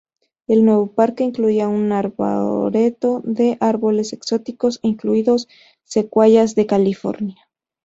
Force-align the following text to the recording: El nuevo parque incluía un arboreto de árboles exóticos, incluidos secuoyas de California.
El 0.47 0.65
nuevo 0.65 0.87
parque 0.93 1.23
incluía 1.25 1.67
un 1.67 1.91
arboreto 1.91 3.21
de 3.23 3.57
árboles 3.59 4.13
exóticos, 4.13 4.79
incluidos 4.81 5.47
secuoyas 5.83 6.55
de 6.55 6.65
California. 6.65 7.37